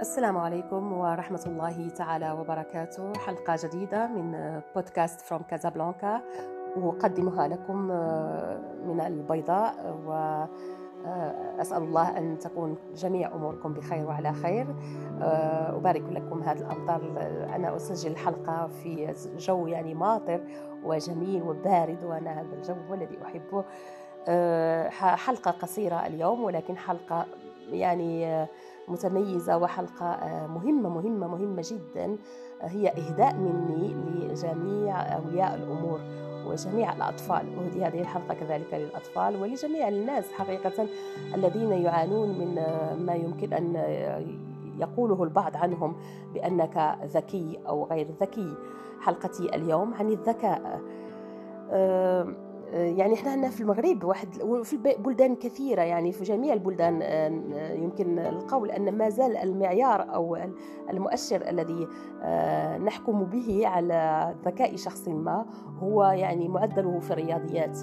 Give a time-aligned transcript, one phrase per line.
[0.00, 3.12] السلام عليكم ورحمة الله تعالى وبركاته.
[3.12, 6.20] حلقة جديدة من بودكاست From Casablanca
[6.76, 7.76] أقدمها لكم
[8.86, 14.66] من البيضاء وأسأل الله أن تكون جميع أموركم بخير وعلى خير.
[15.76, 17.00] أبارك لكم هذه الأمطار.
[17.54, 20.40] أنا أسجل الحلقة في جو يعني ماطر
[20.84, 23.64] وجميل وبارد وأنا هذا الجو هو الذي أحبه.
[25.16, 27.26] حلقة قصيرة اليوم ولكن حلقة
[27.70, 28.46] يعني
[28.90, 32.16] متميزة وحلقة آه، مهمة مهمة مهمة جدا.
[32.60, 36.00] هي إهداء مني لجميع أولياء الأمور
[36.46, 37.58] وجميع الأطفال.
[37.58, 40.86] أهدي هذه الحلقة كذلك للأطفال ولجميع الناس حقيقة
[41.34, 43.76] الذين يعانون من آه، ما يمكن أن
[44.78, 45.96] يقوله البعض عنهم
[46.34, 48.54] بأنك ذكي أو غير ذكي.
[49.00, 50.80] حلقتي اليوم عن الذكاء.
[51.70, 57.02] أه يعني إحنا عندنا في المغرب واحد وفي بلدان كثيرة يعني في جميع البلدان
[57.82, 60.38] يمكن القول أن ما زال المعيار أو
[60.90, 61.88] المؤشر الذي
[62.22, 65.46] آه، نحكم به على ذكاء شخص ما
[65.78, 67.78] هو يعني معدله في الرياضيات.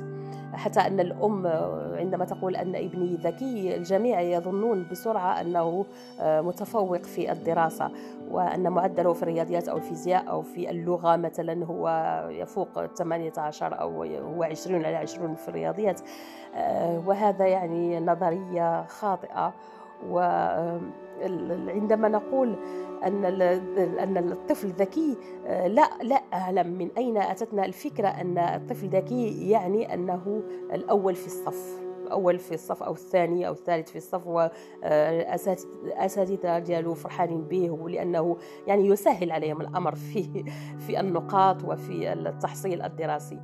[0.53, 1.47] حتى أن الأم
[1.93, 5.85] عندما تقول أن ابني ذكي الجميع يظنون بسرعة أنه
[6.19, 7.91] آه، متفوق في الدراسة
[8.31, 11.89] وأن معدله في الرياضيات أو الفيزياء أو في اللغة مثلا هو
[12.29, 16.01] يفوق 18 أو هو 20 على 20 في الرياضيات.
[16.55, 19.53] آه، وهذا يعني نظرية خاطئة.
[20.09, 22.55] وعندما نقول
[23.03, 23.25] أن
[23.99, 29.93] أن الطفل ذكي آه، لا لا أعلم من أين أتتنا الفكرة أن الطفل ذكي يعني
[29.93, 34.27] أنه الأول في الصف أول في الصف أو الثاني أو الثالث في الصف
[34.83, 35.49] والاساتذه
[36.59, 38.37] ديالو فرحانين به ولأنه
[38.67, 40.43] يعني يسهل عليهم الأمر في
[40.79, 43.39] في النقاط وفي التحصيل الدراسي.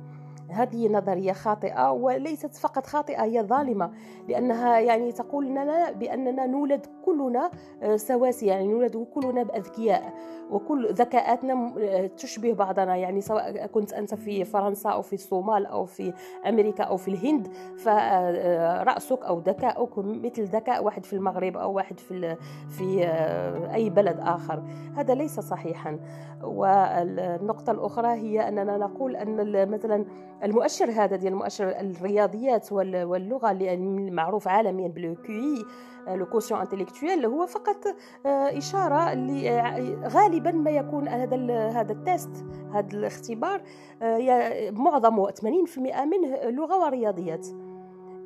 [0.48, 3.90] هذه نظرية خاطئة وليست فقط خاطئة هي ظالمة
[4.28, 7.50] لأنها يعني تقول لنا بأننا نولد كلنا
[7.82, 10.12] آه، سواسية يعني نولد كلنا بأذكياء.
[10.50, 12.96] وكل ذكاءاتنا آه، تشبه بعضنا.
[12.96, 16.12] يعني سواء كنت أنت في فرنسا أو في الصومال أو في
[16.48, 22.36] أمريكا أو في الهند فرأسك أو ذكاؤك مثل ذكاء واحد في المغرب أو واحد في
[22.68, 24.62] في آه، أي بلد آخر.
[24.96, 25.98] هذا ليس صحيحا.
[26.42, 30.04] والنقطة الأخرى هي أننا نقول أن مثلا
[30.44, 33.76] المؤشر هذا ديال مؤشر الرياضيات واللغة اللي
[34.10, 35.64] معروف عالميا بال QI
[36.08, 37.86] le quotient intellectuel هو فقط
[38.26, 41.36] آه، إشارة آه، غالبا ما يكون هذا
[41.70, 43.62] هذا ال test هذا الاختبار
[44.02, 47.46] آه، معظمه 80% منه لغة ورياضيات.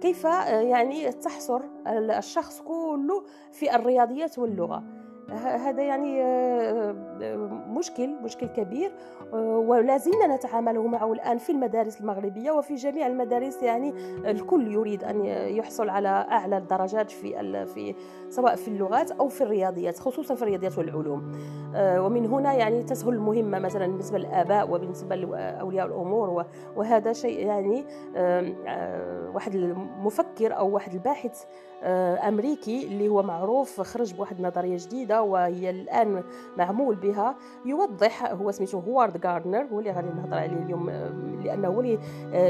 [0.00, 4.97] كيف يعني تحصر الشخص كله في الرياضيات واللغة.
[5.32, 7.36] هذا يعني آه، آه،
[7.68, 8.92] مشكل مشكل كبير
[9.34, 13.94] آه، ولا زلنا نتعامل معه الآن في المدارس المغربية وفي جميع المدارس يعني
[14.30, 17.94] الكل يريد أن يحصل على أعلى الدرجات في في
[18.28, 21.32] سواء في اللغات أو في الرياضيات خصوصا في الرياضيات والعلوم.
[21.76, 26.44] ومن هنا يعني تسهل المهمة مثلا بالنسبة للآباء وبالنسبة لأولياء الأمور
[26.76, 27.84] وهذا شيء يعني
[29.34, 31.44] واحد المفكر أو واحد الباحث
[32.28, 36.22] أمريكي اللي هو معروف خرج بواحد النظرية جديدة وهي الآن
[36.58, 40.90] معمول بها يوضح هو سميتو هوارد غاردنر هو اللي غادي نهضر عليه اليوم
[41.44, 41.98] لأنه هو اللي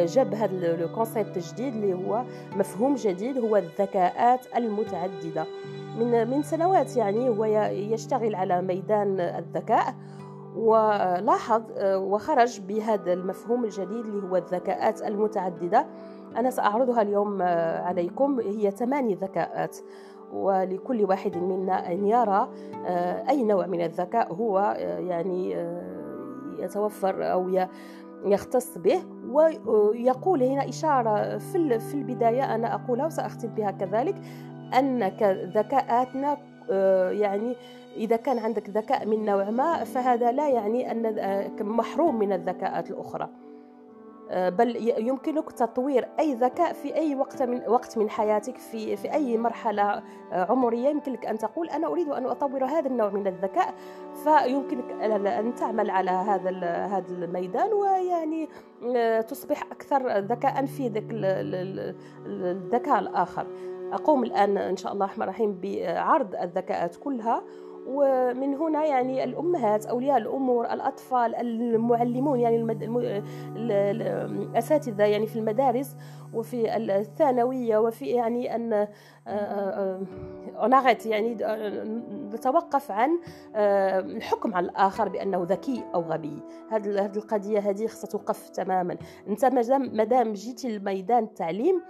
[0.04, 2.24] جاب هذا الكونسيبت الجديد اللي هو
[2.56, 5.46] مفهوم جديد هو الذكاءات المتعددة.
[5.98, 9.94] من من سنوات يعني هو يشتغل على ميدان الذكاء
[10.56, 15.86] ولاحظ وخرج بهذا المفهوم الجديد اللي هو الذكاءات المتعددة.
[16.36, 19.76] أنا سأعرضها اليوم آه، عليكم هي ثماني ذكاءات.
[20.32, 22.48] ولكل واحد منا أن يرى
[22.86, 25.82] آه، أي نوع من الذكاء هو آه، يعني آه،
[26.58, 27.66] يتوفر أو
[28.24, 29.02] يختص به.
[29.30, 34.14] ويقول هنا إشارة في البداية أنا أقولها وسأختم بها كذلك
[34.78, 35.02] أن
[35.54, 36.36] ذكاءاتنا
[37.10, 37.56] يعني
[37.96, 43.28] إذا كان عندك ذكاء من نوع ما فهذا لا يعني أن محروم من الذكاءات الأخرى.
[44.30, 49.38] بل يمكنك تطوير أي ذكاء في أي وقت من وقت من حياتك في في أي
[49.38, 50.02] مرحلة آه،
[50.32, 50.88] عمرية.
[50.88, 53.74] يمكن لك أن تقول أنا أريد أن أطور هذا النوع من الذكاء
[54.24, 56.50] فيمكنك ان تعمل على هذا
[56.86, 58.48] هذا الميدان ويعني
[58.96, 61.06] آه، تصبح أكثر ذكاء في ذاك
[62.26, 63.46] الذكاء الآخر.
[63.92, 67.42] أقوم الآن إن شاء الله الرحمن الرحيم بعرض الذكاءات كلها.
[67.88, 72.82] ومن هنا يعني الأمهات أولياء الأمور الأطفال المعلمون يعني المد...
[73.56, 75.96] الأساتذة يعني في المدارس
[76.34, 78.86] وفي الثانوية وفي يعني أن آه،
[79.26, 81.34] آه، نغت يعني
[82.34, 83.10] نتوقف عن
[83.54, 86.42] آه، الحكم على الآخر بأنه ذكي أو غبي.
[86.70, 88.96] هذه القضية هذه خصها توقف تماما.
[89.28, 91.82] أنت مادام جيتي لميدان التعليم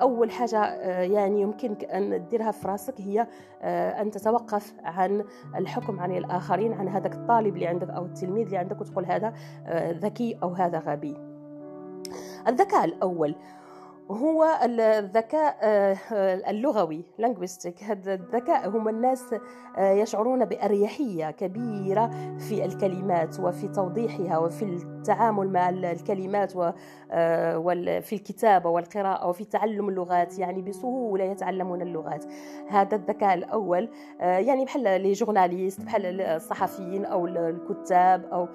[0.00, 3.26] أول حاجة يعني يمكنك أن ديرها في راسك هي
[4.00, 5.24] أن تتوقف عن عن
[5.56, 9.32] الحكم عن الآخرين عن هذاك الطالب اللي عندك أو التلميذ اللي عندك وتقول هذا
[9.66, 11.16] آه، ذكي أو هذا غبي.
[12.48, 13.34] الذكاء الأول
[14.10, 15.96] هو الذكاء آه،
[16.50, 17.82] اللغوي linguistic.
[17.82, 19.34] هذا الذكاء هم الناس
[19.76, 24.64] آه، يشعرون بأريحية كبيرة في الكلمات وفي توضيحها وفي
[25.10, 27.58] التعامل مع الكلمات آه،
[28.12, 32.24] الكتابة والقراءة وفي تعلم اللغات يعني بسهولة يتعلمون اللغات.
[32.68, 33.88] هذا الذكاء الأول.
[34.20, 38.48] يعني بحال les journalistes بحال الصحفيين أو الكتاب أو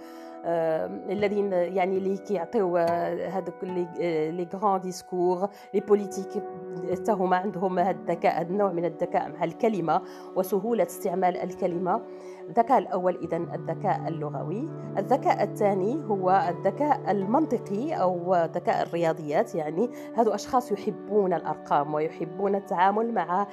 [0.45, 6.43] الذين يعني اللي كيعطيو هذوك les grands discours les politiques
[6.91, 10.01] حتى هما عندهم هذا الذكاء هذا النوع من الذكاء مع الكلمة
[10.35, 12.01] وسهولة استعمال الكلمة.
[12.49, 14.69] الذكاء الأول اذا الذكاء اللغوي.
[14.97, 23.13] الذكاء الثاني هو الذكاء المنطقي أو ذكاء الرياضيات يعني هذو أشخاص يحبون الأرقام ويحبون التعامل
[23.13, 23.47] مع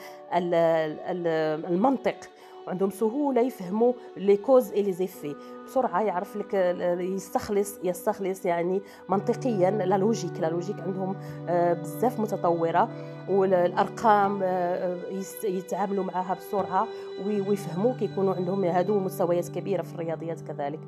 [1.68, 2.16] المنطق.
[2.66, 5.36] وعندهم سهولة يفهموا les causes et les effets
[5.66, 6.54] بسرعة يعرف لك
[7.00, 11.16] يستخلص يستخلص يعني منطقيا la logique la logique عندهم
[11.48, 12.88] آه، بزاف متطورة.
[13.28, 14.96] والأرقام آه،
[15.44, 16.88] يتعاملوا معها بسرعة
[17.26, 20.80] ويفهموا كيكونوا عندهم هادو مستويات كبيرة في الرياضيات كذلك.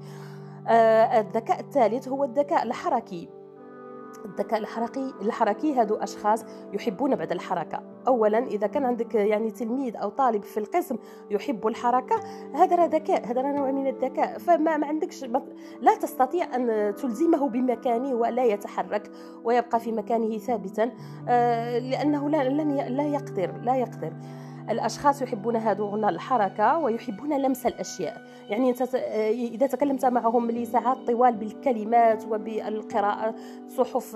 [0.69, 3.29] آه، الذكاء الثالث هو الذكاء الحركي.
[4.25, 7.83] الذكاء الحركي الحركي هادو أشخاص يحبون بعد الحركة.
[8.07, 10.97] اولا إذا كان عندك يعني تلميذ أو طالب في القسم
[11.31, 12.17] يحب الحركة
[12.55, 14.39] هذا راه ذكاء هذا راه نوع من الذكاء.
[14.39, 15.25] فما ما عندكش
[15.81, 19.11] لا تستطيع أن تلزمه بمكانه ولا يتحرك
[19.45, 20.91] ويبقى في مكانه ثابتا.
[21.29, 22.49] آه، لأنه لا
[22.89, 24.13] لا يقدر لا يقدر.
[24.71, 28.23] الأشخاص يحبون هذون الحركة ويحبون لمس الأشياء.
[28.49, 28.95] يعني أنت
[29.55, 33.35] إذا تكلمت معهم لساعات طوال بالكلمات وبالقراءة
[33.69, 34.15] صحف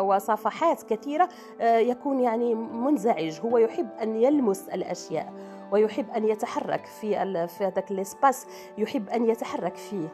[0.00, 1.28] وصفحات كثيرة
[1.60, 3.40] آه، يكون يعني منزعج.
[3.44, 5.32] هو يحب أن يلمس الأشياء
[5.72, 8.46] ويحب أن يتحرك في في هذاك الاسباس
[8.78, 10.08] يحب أن يتحرك فيه.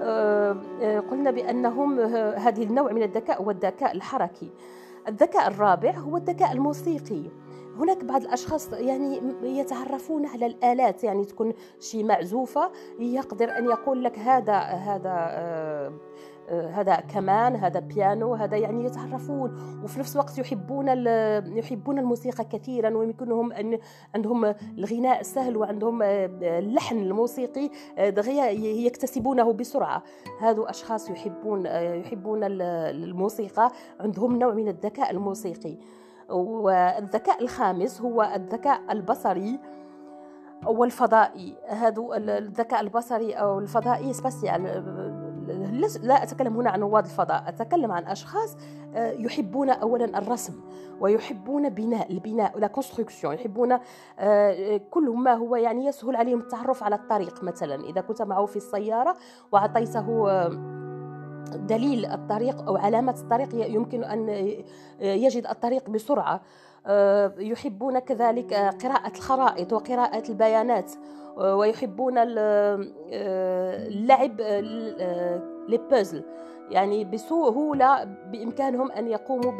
[0.00, 2.00] آه، آه، قلنا بأنهم
[2.36, 4.50] هذه النوع من الذكاء هو الذكاء الحركي.
[5.08, 7.22] الذكاء الرابع هو الذكاء الموسيقي.
[7.78, 12.70] هناك بعض الأشخاص يعني يتعرفون على الآلات يعني تكون شي معزوفة
[13.00, 15.92] يقدر أن يقول لك هذا هذا آه
[16.50, 20.88] هذا كمان هذا بيانو هذا يعني يتعرفون وفي نفس الوقت يحبون
[21.56, 23.78] يحبون الموسيقى كثيرا ويمكنهم أن
[24.14, 30.02] عندهم الغناء سهل وعندهم آه، اللحن الموسيقي آه، يكتسبونه بسرعة.
[30.40, 35.76] هذو أشخاص يحبون يحبون الموسيقى عندهم نوع من الذكاء الموسيقي.
[36.28, 39.60] والذكاء الخامس هو الذكاء البصري
[40.66, 41.56] والفضائي.
[41.68, 44.62] هذا الذكاء البصري أو الفضائي spatial
[46.02, 48.56] لا أتكلم هنا عن رواد الفضاء أتكلم عن أشخاص
[48.94, 50.60] آه، يحبون اولا الرسم
[51.00, 53.78] ويحبون بناء البناء la construction يحبون
[54.18, 57.74] آه، كل ما هو يعني يسهل عليهم التعرف على الطريق مثلا.
[57.74, 59.16] إذا كنت معه في السيارة
[59.52, 60.77] وأعطيته آه،
[61.54, 64.28] دليل الطريق أو علامة الطريق يمكن أن
[65.00, 66.40] يجد الطريق بسرعة.
[66.88, 70.92] آه، يحبون كذلك قراءة الخرائط وقراءة البيانات
[71.38, 72.86] آه، ويحبون آه،
[73.86, 74.40] اللعب
[75.68, 76.22] لي بوزل
[76.70, 79.52] يعني بسهولة بإمكانهم أن يقوموا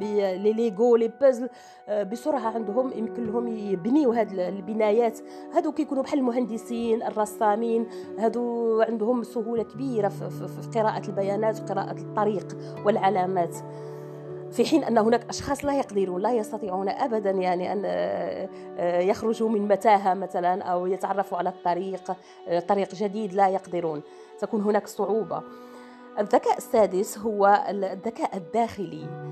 [0.00, 1.48] بليغو لي بازل
[1.88, 5.18] آه، بسرعة عندهم يمكن لهم يبنيوا هذه البنايات.
[5.52, 7.86] هادو كيكونوا بحال المهندسين الرسامين.
[8.18, 13.56] هادو عندهم سهولة كبيرة في, قراءة البيانات وقراءه الطريق والعلامات.
[14.50, 18.48] في حين أن هناك أشخاص لا يقدرون لا يستطيعون ابدا يعني أن آه،
[18.78, 22.16] آه، يخرجوا من متاهة مثلا أو يتعرفوا على الطريق
[22.68, 24.02] طريق جديد لا يقدرون.
[24.38, 25.42] تكون هناك صعوبة.
[26.18, 29.26] الذكاء السادس هو الذكاء الداخلي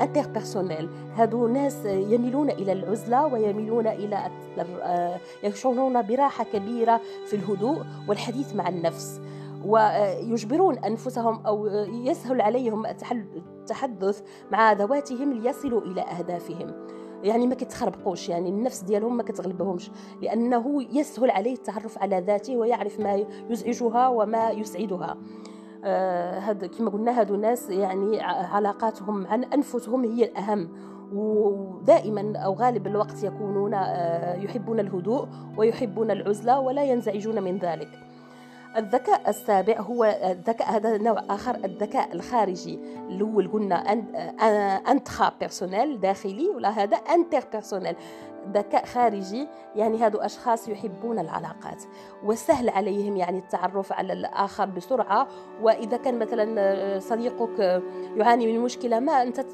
[0.00, 4.30] انتربيرسونيل هادو ناس يميلون إلى العزلة ويميلون إلى
[4.82, 9.20] آه، يشعرون براحة كبيرة في الهدوء والحديث مع النفس.
[9.64, 16.86] ويجبرون أنفسهم أو يسهل عليهم التحدث مع ذواتهم ليصلوا إلى أهدافهم.
[17.22, 19.90] يعني ما كيتخربقوش يعني النفس ديالهم ما كتغلبهمش
[20.22, 25.16] لأنه يسهل عليه التعرف على ذاته ويعرف ما يزعجها وما يسعدها.
[25.84, 30.68] هاد آه، كما قلنا هادو ناس يعني علاقاتهم عن أنفسهم هي الأهم.
[31.12, 37.88] ودائما أو غالب الوقت يكونون آه، يحبون الهدوء ويحبون العزلة ولا ينزعجون من ذلك.
[38.76, 42.78] الذكاء السابع هو الذكاء هذا نوع آخر الذكاء الخارجي.
[43.08, 43.92] الأول قلنا
[44.90, 47.96] intrapersonnel داخلي ولا هذا interpersonnel
[48.52, 51.82] ذكاء خارجي يعني هادو أشخاص يحبون العلاقات.
[52.24, 55.28] وسهل عليهم يعني التعرف على الآخر بسرعة.
[55.62, 57.82] وإذا كان مثلا صديقك
[58.16, 59.46] يعاني من مشكلة ما أنت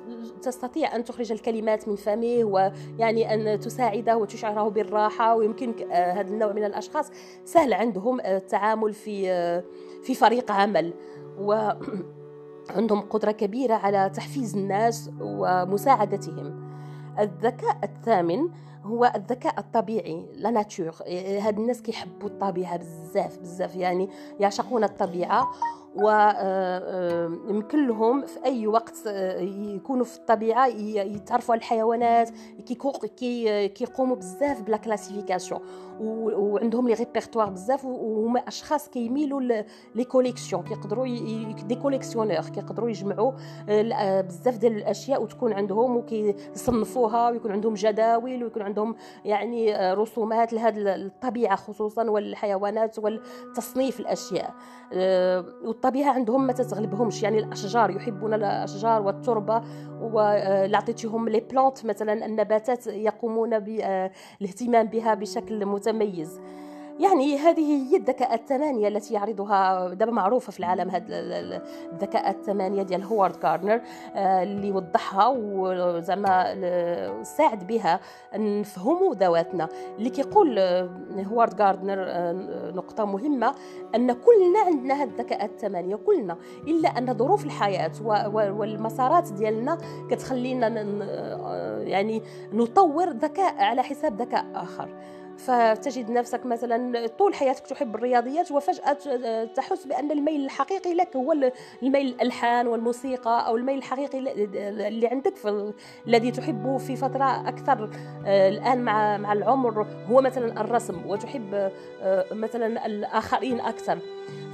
[0.43, 6.53] تستطيع أن تخرج الكلمات من فمه ويعني أن تساعده وتشعره بالراحة ويمكنك آه، هذا النوع
[6.53, 7.11] من الأشخاص.
[7.45, 9.65] سهل عندهم التعامل في آه،
[10.03, 10.95] في فريق عمل.
[11.39, 11.53] و
[12.77, 16.73] عندهم قدرة كبيرة على تحفيز الناس ومساعدتهم.
[17.19, 18.49] الذكاء الثامن
[18.85, 20.95] هو الذكاء الطبيعي la nature.
[21.41, 23.77] هاد الناس كيحبوا الطبيعة بزاف بزاف.
[23.77, 24.09] يعني
[24.41, 25.49] يعشقون الطبيعة
[25.95, 32.31] ويمكن آه، آه، لهم في أي وقت آه، يكونوا في الطبيعة يتعرفوا على الحيوانات
[33.75, 35.61] كيقوموا بزاف ب la classification.
[36.01, 39.41] وعندهم les répertoires بزاف وهما أشخاص كيميلوا
[39.95, 40.63] les collections.
[40.63, 41.07] كيقدروا
[41.67, 43.33] des collectionneurs كيقدروا يجمعوا
[44.21, 48.72] بزاف ديال الأشياء وتكون عندهم وكيصنفوها ويكون عندهم جداول ويكون عندهم
[49.25, 54.55] يعني رسومات لهذه الطبيعة خصوصا والحيوانات والتصنيف الأشياء.
[55.65, 59.63] والطبيعة عندهم ما تتغلبهمش يعني الأشجار يحبون الأشجار والتربة
[60.01, 66.41] وعطيتهم لي بلانت مثلا النباتات يقومون بالاهتمام بها بشكل متميز.
[67.03, 71.05] يعني هذه هي الذكاء الثمانية التي يعرضها دابا معروفة في العالم هذه
[71.93, 73.81] الذكاء الثمانية ديال هوارد كارنر
[74.15, 76.55] آه، اللي وضحها وزعما
[77.23, 78.01] ساعد بها
[78.35, 79.69] نفهموا ذواتنا.
[79.99, 82.33] اللي كيقول آه، هوارد كارنر آه،
[82.75, 83.55] نقطة مهمة
[83.95, 86.37] أن كلنا عندنا هذا الذكاء الثمانية كلنا.
[86.67, 87.93] إلا أن ظروف الحياة
[88.33, 89.79] والمسارات ديالنا
[90.11, 90.69] كتخلينا
[91.83, 94.89] يعني نطور ذكاء على حساب ذكاء آخر.
[95.39, 98.93] فتجد نفسك مثلا طول حياتك تحب الرياضيات وفجأة
[99.45, 101.33] تحس بأن الميل الحقيقي لك هو
[101.83, 104.19] الميل الألحان والموسيقى أو الميل الحقيقي
[104.89, 105.73] اللي عندك في
[106.07, 107.91] الذي تحبه في فترة أكثر
[108.27, 111.71] آه، الآن مع مع العمر هو مثلا الرسم وتحب
[112.03, 113.99] آه، مثلا الآخرين أكثر.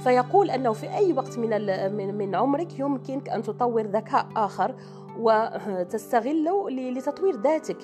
[0.03, 4.75] فيقول أنه في أي وقت من من عمرك يمكنك أن تطور ذكاء آخر
[5.19, 7.77] وتستغله لتطوير ذاتك.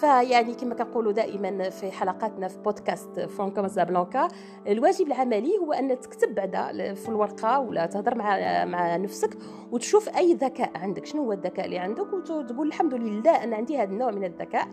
[0.00, 4.28] فيعني كما كنقولوا دائما في حلقاتنا في بودكاست فرانكو مازابلانكا
[4.68, 9.38] الواجب العملي هو أن تكتب بعدا في الورقة ولا تهضر مع مع نفسك
[9.72, 13.90] وتشوف أي ذكاء عندك شنو هو الذكاء اللي عندك؟ وتقول الحمد لله أنا عندي هذا
[13.90, 14.68] النوع من الذكاء.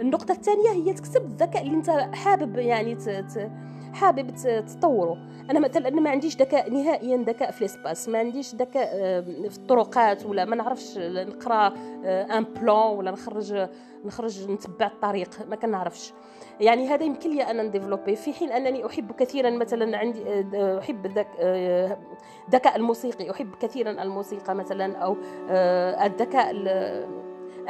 [0.00, 3.50] النقطة الثانية هي تكتب الذكاء اللي أنت حابب يعني ت...
[3.96, 4.34] حابب
[4.66, 5.18] تطوره.
[5.50, 9.56] أنا مثلا أنا ما عنديش ذكاء نهائيا ذكاء في الاسباس ما عنديش ذكاء آه، في
[9.58, 11.72] الطرقات ولا ما نعرفش نقرأ
[12.04, 13.68] ان بلان ولا نخرج
[14.04, 15.30] نخرج نتبع الطريق.
[15.48, 16.12] ما كنعرفش.
[16.60, 20.22] يعني هذا يمكن لي أنا ن développer في حين أنني أحب كثيرا مثلا عندي
[20.54, 23.30] آه، أحب الذكاء آه، الموسيقي.
[23.30, 25.16] أحب كثيرا الموسيقى مثلا أو
[26.06, 26.50] الذكاء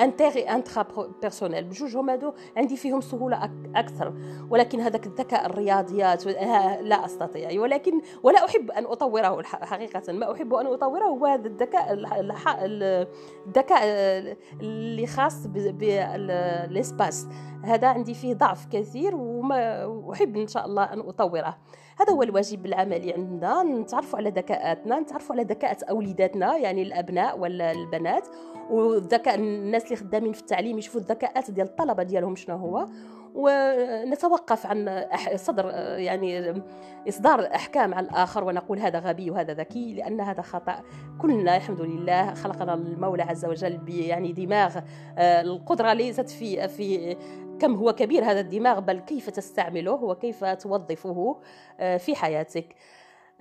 [0.00, 1.64] inter- intrapersonnel.
[1.64, 4.14] بجوج هما هادو عندي فيهم سهولة أكثر.
[4.50, 6.26] ولكن هذاك الذكاء الرياضيات
[6.82, 7.60] لا أستطيع.
[7.60, 10.12] ولكن ولا أحب أن أطوره حقيقة.
[10.12, 11.92] ما أحب أن أطوره هو هذا الذكاء
[13.46, 13.82] الذكاء
[14.60, 17.26] اللي خاص بالاسباس
[17.64, 21.58] هذا عندي فيه ضعف كثير وما احب إن شاء الله أن أطوره.
[22.00, 23.62] هذا هو الواجب العملي عندنا.
[23.62, 28.28] نتعرفوا على ذكاءاتنا نتعرفوا على ذكاءات أوليداتنا يعني الأبناء ولا البنات.
[28.70, 32.86] والذكاء الناس اللي خدامين في التعليم يشوفوا الذكاءات ديال الطلبة ديالهم شنو هو.
[33.34, 36.62] ونتوقف عن صدر يعني
[37.08, 40.82] إصدار أحكام على الآخر ونقول هذا غبي وهذا ذكي لأن هذا خطأ
[41.18, 42.34] كلنا الحمد لله.
[42.34, 44.78] خلقنا المولى عز وجل يعني دماغ
[45.18, 47.16] آه، القدرة ليست في في
[47.60, 51.36] كم هو كبير هذا الدماغ بل كيف تستعمله وكيف توظفه
[51.80, 52.74] آه، في حياتك.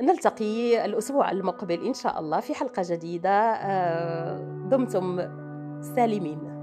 [0.01, 4.37] نلتقي الأسبوع المقبل إن شاء الله في حلقة جديدة آه،
[4.69, 5.17] دمتم
[5.95, 6.54] سالمين.